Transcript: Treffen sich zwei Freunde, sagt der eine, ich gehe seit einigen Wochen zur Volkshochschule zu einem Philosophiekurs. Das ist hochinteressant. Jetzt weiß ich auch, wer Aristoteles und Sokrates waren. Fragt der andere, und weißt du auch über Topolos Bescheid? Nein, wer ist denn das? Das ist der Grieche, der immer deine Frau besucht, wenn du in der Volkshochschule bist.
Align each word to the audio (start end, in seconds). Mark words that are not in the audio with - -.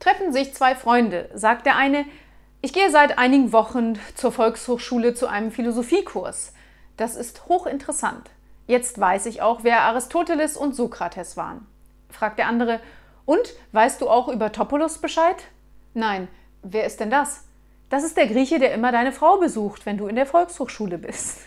Treffen 0.00 0.32
sich 0.32 0.54
zwei 0.54 0.74
Freunde, 0.74 1.28
sagt 1.34 1.66
der 1.66 1.76
eine, 1.76 2.04
ich 2.60 2.72
gehe 2.72 2.90
seit 2.90 3.18
einigen 3.18 3.52
Wochen 3.52 3.98
zur 4.14 4.32
Volkshochschule 4.32 5.14
zu 5.14 5.26
einem 5.28 5.52
Philosophiekurs. 5.52 6.52
Das 6.96 7.14
ist 7.14 7.46
hochinteressant. 7.46 8.30
Jetzt 8.66 8.98
weiß 8.98 9.26
ich 9.26 9.42
auch, 9.42 9.60
wer 9.62 9.82
Aristoteles 9.82 10.56
und 10.56 10.74
Sokrates 10.74 11.36
waren. 11.36 11.66
Fragt 12.10 12.38
der 12.38 12.48
andere, 12.48 12.80
und 13.24 13.52
weißt 13.72 14.00
du 14.00 14.08
auch 14.08 14.28
über 14.28 14.52
Topolos 14.52 14.98
Bescheid? 14.98 15.36
Nein, 15.92 16.28
wer 16.62 16.86
ist 16.86 16.98
denn 16.98 17.10
das? 17.10 17.44
Das 17.90 18.02
ist 18.02 18.16
der 18.16 18.26
Grieche, 18.26 18.58
der 18.58 18.72
immer 18.72 18.90
deine 18.90 19.12
Frau 19.12 19.36
besucht, 19.38 19.84
wenn 19.86 19.98
du 19.98 20.06
in 20.06 20.16
der 20.16 20.26
Volkshochschule 20.26 20.98
bist. 20.98 21.40